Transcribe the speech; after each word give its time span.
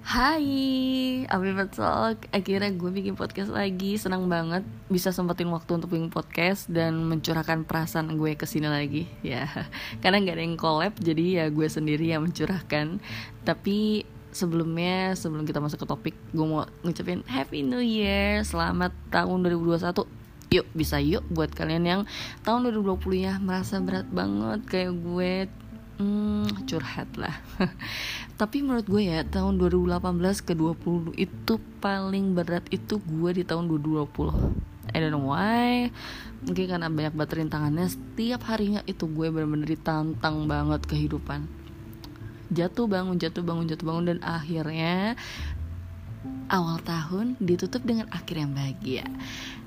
Hai, 0.00 0.48
Abi 1.28 1.52
Talk. 1.76 2.24
Akhirnya 2.32 2.72
gue 2.72 2.88
bikin 2.88 3.20
podcast 3.20 3.52
lagi. 3.52 4.00
Senang 4.00 4.32
banget 4.32 4.64
bisa 4.88 5.12
sempetin 5.12 5.52
waktu 5.52 5.76
untuk 5.76 5.92
bikin 5.92 6.08
podcast 6.08 6.72
dan 6.72 7.04
mencurahkan 7.04 7.68
perasaan 7.68 8.16
gue 8.16 8.32
ke 8.32 8.48
sini 8.48 8.72
lagi. 8.72 9.04
Ya, 9.20 9.44
karena 10.00 10.24
nggak 10.24 10.36
ada 10.40 10.44
yang 10.48 10.56
collab, 10.56 10.96
jadi 10.96 11.24
ya 11.44 11.44
gue 11.52 11.68
sendiri 11.68 12.16
yang 12.16 12.24
mencurahkan. 12.24 12.96
Tapi 13.44 14.08
sebelumnya, 14.32 15.12
sebelum 15.20 15.44
kita 15.44 15.60
masuk 15.60 15.84
ke 15.84 15.86
topik, 15.86 16.16
gue 16.32 16.46
mau 16.48 16.64
ngucapin 16.80 17.20
Happy 17.28 17.60
New 17.60 17.84
Year, 17.84 18.40
selamat 18.40 18.96
tahun 19.12 19.44
2021 19.44 20.20
yuk 20.50 20.66
bisa 20.74 20.98
yuk 20.98 21.22
buat 21.30 21.54
kalian 21.54 21.86
yang 21.86 22.02
tahun 22.42 22.74
2020 22.74 23.22
ya 23.22 23.38
merasa 23.38 23.78
berat 23.78 24.10
banget 24.10 24.66
kayak 24.66 24.98
gue 24.98 25.46
hmm, 26.00 26.64
curhat 26.64 27.06
lah 27.14 27.36
tapi 28.40 28.64
menurut 28.64 28.88
gue 28.88 29.04
ya 29.04 29.20
tahun 29.28 29.60
2018 29.60 30.00
ke 30.48 30.56
20 30.56 31.12
itu 31.20 31.60
paling 31.84 32.32
berat 32.32 32.64
itu 32.72 32.96
gue 32.96 33.30
di 33.36 33.44
tahun 33.44 33.68
2020 33.68 34.70
I 34.90 34.98
don't 34.98 35.14
know 35.14 35.30
why. 35.30 35.92
Mungkin 36.42 36.66
karena 36.66 36.88
banyak 36.90 37.14
banget 37.14 37.44
rintangannya 37.44 37.86
setiap 37.86 38.48
harinya 38.50 38.82
itu 38.88 39.06
gue 39.06 39.30
bener-bener 39.30 39.76
ditantang 39.76 40.50
banget 40.50 40.82
kehidupan. 40.88 41.46
Jatuh 42.50 42.90
bangun 42.90 43.20
jatuh 43.20 43.46
bangun 43.46 43.70
jatuh 43.70 43.86
bangun 43.86 44.04
dan 44.16 44.18
akhirnya 44.26 45.14
awal 46.50 46.82
tahun 46.82 47.38
ditutup 47.38 47.86
dengan 47.86 48.10
akhir 48.10 48.34
yang 48.34 48.50
bahagia. 48.50 49.06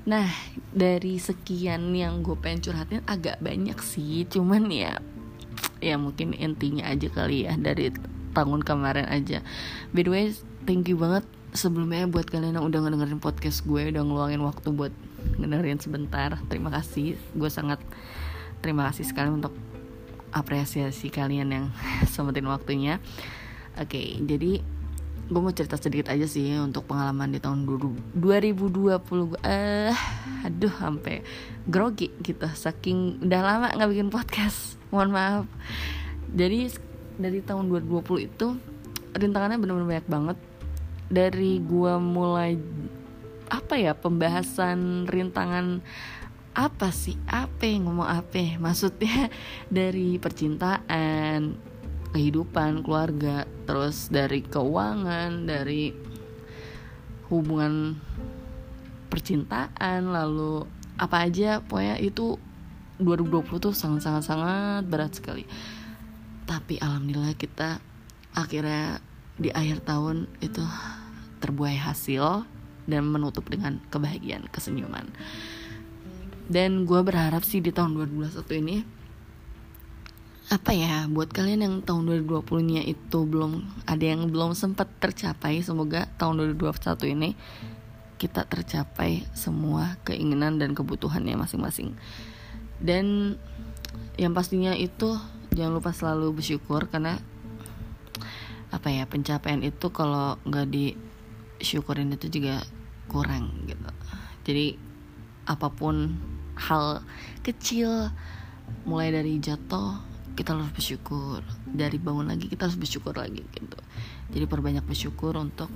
Nah 0.03 0.27
dari 0.75 1.15
sekian 1.21 1.95
yang 1.95 2.19
gue 2.19 2.35
pengen 2.35 2.59
curhatin 2.59 3.05
agak 3.07 3.39
banyak 3.39 3.79
sih. 3.79 4.27
Cuman 4.27 4.67
ya 4.67 4.99
ya 5.79 5.95
mungkin 5.95 6.35
intinya 6.35 6.91
aja 6.91 7.07
kali 7.07 7.47
ya 7.47 7.55
dari 7.55 7.95
tahun 8.33 8.65
kemarin 8.65 9.07
aja. 9.07 9.45
By 9.95 10.03
the 10.03 10.11
way 10.11 10.23
thank 10.65 10.89
you 10.89 10.97
banget 10.97 11.23
sebelumnya 11.53 12.09
buat 12.09 12.25
kalian 12.27 12.57
yang 12.57 12.65
udah 12.65 12.81
ngedengerin 12.81 13.21
podcast 13.21 13.61
gue 13.63 13.93
Udah 13.93 14.01
ngeluangin 14.01 14.41
waktu 14.41 14.73
buat 14.73 14.93
ngedengerin 15.37 15.79
sebentar. 15.79 16.35
Terima 16.49 16.73
kasih. 16.73 17.15
Gue 17.37 17.47
sangat 17.53 17.79
terima 18.59 18.89
kasih 18.89 19.05
sekali 19.05 19.29
untuk 19.29 19.53
apresiasi 20.33 21.13
kalian 21.13 21.49
yang 21.53 21.65
sempetin 22.13 22.49
waktunya. 22.49 22.97
Oke 23.77 23.97
okay, 23.97 24.07
jadi 24.21 24.61
gue 25.23 25.39
mau 25.39 25.55
cerita 25.55 25.79
sedikit 25.79 26.11
aja 26.11 26.27
sih 26.27 26.59
untuk 26.59 26.83
pengalaman 26.83 27.31
di 27.31 27.39
tahun 27.39 27.63
2020 27.63 28.19
gue 28.19 29.39
eh 29.47 29.95
aduh 30.43 30.73
sampai 30.73 31.23
grogi 31.69 32.11
gitu. 32.19 32.43
Saking 32.49 33.23
udah 33.23 33.41
lama 33.41 33.67
nggak 33.71 33.89
bikin 33.93 34.09
podcast. 34.11 34.75
Mohon 34.91 35.09
maaf. 35.15 35.45
Jadi 36.33 36.69
dari 37.17 37.39
tahun 37.45 37.69
2020 37.69 38.29
itu 38.29 38.47
rintangannya 39.13 39.61
benar-benar 39.61 39.89
banyak 39.89 40.09
banget. 40.09 40.37
Dari 41.13 41.61
gue 41.61 41.93
mulai 42.01 42.57
apa 43.53 43.77
ya 43.77 43.93
pembahasan 43.93 45.05
rintangan 45.05 45.85
apa 46.57 46.89
sih? 46.89 47.17
Apa 47.29 47.69
ngomong 47.77 48.09
apa? 48.09 48.57
Maksudnya 48.57 49.29
dari 49.69 50.17
percintaan 50.17 51.57
kehidupan 52.13 52.85
keluarga 52.85 53.49
terus 53.65 54.05
dari 54.13 54.45
keuangan 54.45 55.49
dari 55.49 55.93
hubungan 57.29 57.97
percintaan 59.09 60.09
lalu 60.09 60.65
apa 60.97 61.29
aja. 61.29 61.61
Pokoknya 61.61 62.01
itu 62.01 62.37
2020 63.01 63.65
tuh 63.69 63.73
sangat-sangat 63.73 64.23
sangat 64.25 64.83
berat 64.85 65.13
sekali 65.17 65.45
tapi 66.43 66.79
alhamdulillah 66.79 67.35
kita 67.35 67.79
akhirnya 68.33 68.99
di 69.37 69.49
akhir 69.49 69.85
tahun 69.85 70.29
itu 70.41 70.61
terbuai 71.41 71.75
hasil 71.75 72.45
dan 72.87 73.01
menutup 73.07 73.47
dengan 73.47 73.79
kebahagiaan 73.89 74.47
kesenyuman. 74.51 75.07
Dan 76.47 76.83
gue 76.83 76.99
berharap 77.01 77.41
sih 77.47 77.63
di 77.63 77.71
tahun 77.71 77.95
2021 77.95 78.61
ini 78.61 78.77
apa 80.51 80.75
ya 80.75 81.07
buat 81.07 81.31
kalian 81.31 81.63
yang 81.63 81.75
tahun 81.87 82.27
2020 82.27 82.67
nya 82.67 82.81
itu 82.83 83.23
belum 83.23 83.63
ada 83.87 84.03
yang 84.03 84.27
belum 84.27 84.51
sempat 84.51 84.91
tercapai 84.99 85.63
semoga 85.63 86.11
tahun 86.19 86.59
2021 86.59 87.15
ini 87.15 87.29
kita 88.19 88.43
tercapai 88.43 89.23
semua 89.31 89.95
keinginan 90.03 90.59
dan 90.59 90.75
kebutuhannya 90.75 91.39
masing-masing. 91.39 91.95
Dan 92.79 93.35
yang 94.19 94.31
pastinya 94.35 94.75
itu 94.75 95.15
jangan 95.53 95.73
lupa 95.77 95.93
selalu 95.93 96.41
bersyukur 96.41 96.89
karena 96.89 97.21
apa 98.73 98.89
ya 98.89 99.05
pencapaian 99.05 99.61
itu 99.61 99.93
kalau 99.93 100.41
nggak 100.49 100.65
disyukurin 100.73 102.09
itu 102.13 102.27
juga 102.29 102.65
kurang 103.05 103.53
gitu. 103.69 103.89
Jadi 104.43 104.75
apa 105.45 105.69
pun 105.69 106.17
hal 106.57 107.05
kecil 107.45 108.09
mulai 108.89 109.13
dari 109.13 109.37
jatuh 109.37 110.01
kita 110.33 110.57
harus 110.57 110.73
bersyukur. 110.73 111.45
Dari 111.69 112.01
bangun 112.01 112.33
lagi 112.33 112.49
kita 112.49 112.65
harus 112.65 112.77
bersyukur 112.81 113.13
lagi 113.13 113.45
gitu. 113.53 113.79
Jadi 114.33 114.45
perbanyak 114.49 114.83
bersyukur 114.89 115.37
untuk 115.37 115.69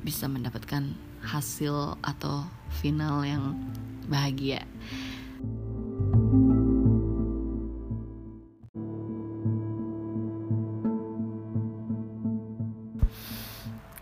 bisa 0.00 0.24
mendapatkan 0.24 0.96
hasil 1.20 2.00
atau 2.00 2.48
final 2.80 3.26
yang 3.26 3.58
bahagia 4.06 4.62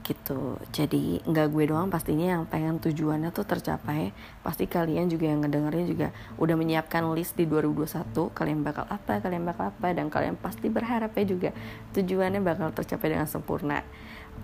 gitu. 0.05 0.61
Jadi 0.71 1.25
nggak 1.25 1.49
gue 1.49 1.65
doang 1.73 1.89
pastinya 1.89 2.37
yang 2.37 2.45
pengen 2.45 2.77
tujuannya 2.79 3.33
tuh 3.33 3.49
tercapai. 3.49 4.13
Pasti 4.45 4.69
kalian 4.69 5.09
juga 5.09 5.33
yang 5.33 5.41
ngedengerin 5.41 5.87
juga 5.89 6.09
udah 6.37 6.55
menyiapkan 6.55 7.09
list 7.17 7.41
di 7.41 7.49
2021 7.49 8.13
kalian 8.37 8.61
bakal 8.61 8.85
apa 8.87 9.19
kalian 9.25 9.49
bakal 9.49 9.73
apa 9.73 9.89
dan 9.97 10.13
kalian 10.13 10.37
pasti 10.37 10.69
berharap 10.69 11.17
ya 11.17 11.25
juga 11.25 11.51
tujuannya 11.97 12.45
bakal 12.45 12.71
tercapai 12.77 13.17
dengan 13.17 13.27
sempurna. 13.27 13.81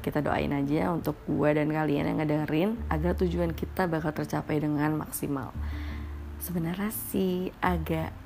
Kita 0.00 0.25
doain 0.25 0.50
aja 0.56 0.88
untuk 0.97 1.21
gue 1.28 1.50
dan 1.53 1.69
kalian 1.69 2.09
yang 2.09 2.19
ngedengerin 2.25 2.71
agar 2.88 3.12
tujuan 3.21 3.53
kita 3.53 3.84
bakal 3.84 4.16
tercapai 4.16 4.56
dengan 4.56 4.97
maksimal. 4.97 5.53
Sebenarnya 6.41 6.88
sih 7.12 7.53
agak 7.60 8.16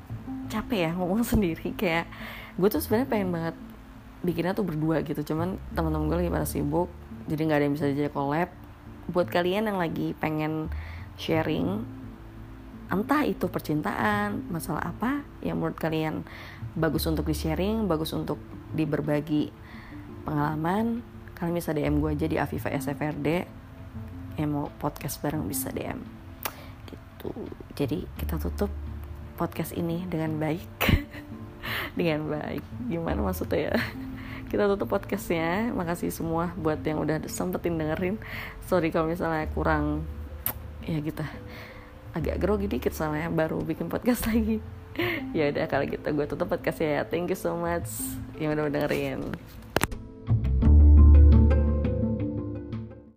capek 0.46 0.88
ya 0.88 0.90
ngomong 0.94 1.26
sendiri 1.34 1.74
kayak 1.74 2.06
gue 2.54 2.68
tuh 2.70 2.78
sebenarnya 2.78 3.10
pengen 3.10 3.30
banget 3.34 3.56
bikinnya 4.24 4.56
tuh 4.56 4.64
berdua 4.64 5.04
gitu. 5.04 5.20
Cuman 5.22 5.60
teman-teman 5.76 6.08
gue 6.08 6.18
lagi 6.24 6.32
pada 6.32 6.48
sibuk 6.48 6.88
jadi 7.28 7.40
nggak 7.48 7.58
ada 7.60 7.64
yang 7.64 7.74
bisa 7.76 7.86
jadi 7.92 8.10
collab 8.12 8.50
buat 9.08 9.28
kalian 9.28 9.68
yang 9.68 9.78
lagi 9.80 10.16
pengen 10.16 10.72
sharing 11.20 11.84
entah 12.88 13.24
itu 13.24 13.48
percintaan 13.48 14.48
masalah 14.52 14.92
apa 14.92 15.24
yang 15.40 15.60
menurut 15.60 15.76
kalian 15.76 16.24
bagus 16.76 17.04
untuk 17.08 17.28
di 17.28 17.36
sharing 17.36 17.88
bagus 17.88 18.12
untuk 18.12 18.40
di 18.72 18.84
berbagi 18.84 19.48
pengalaman 20.24 21.04
kalian 21.36 21.56
bisa 21.56 21.72
DM 21.72 22.00
gue 22.00 22.10
aja 22.12 22.26
di 22.28 22.36
Afifa 22.40 22.72
SFRD 22.72 23.28
yang 24.40 24.50
mau 24.50 24.66
podcast 24.80 25.20
bareng 25.20 25.44
bisa 25.46 25.72
DM 25.72 26.00
gitu. 26.88 27.32
Jadi 27.76 28.04
kita 28.20 28.36
tutup 28.40 28.70
podcast 29.36 29.72
ini 29.74 30.04
dengan 30.06 30.36
baik. 30.38 30.72
Dengan 31.98 32.26
baik. 32.26 32.64
Gimana 32.90 33.22
maksudnya 33.22 33.70
ya 33.70 33.74
kita 34.54 34.70
tutup 34.70 34.94
podcastnya. 34.94 35.74
Makasih 35.74 36.14
semua 36.14 36.54
buat 36.54 36.78
yang 36.86 37.02
udah 37.02 37.26
sempetin 37.26 37.74
dengerin. 37.74 38.22
Sorry 38.70 38.94
kalau 38.94 39.10
misalnya 39.10 39.50
kurang 39.50 40.06
ya 40.86 41.02
gitu. 41.02 41.26
Agak 42.14 42.38
grogi 42.38 42.70
dikit 42.70 42.94
soalnya 42.94 43.26
baru 43.34 43.58
bikin 43.66 43.90
podcast 43.90 44.26
lagi. 44.30 44.62
Ya 45.34 45.50
udah 45.50 45.66
kalau 45.66 45.90
gitu 45.90 46.06
gue 46.06 46.26
tutup 46.30 46.46
podcast 46.46 46.78
ya. 46.78 47.02
Thank 47.02 47.34
you 47.34 47.38
so 47.38 47.58
much. 47.58 47.90
Yang 48.38 48.62
udah 48.62 48.64
dengerin 48.70 49.34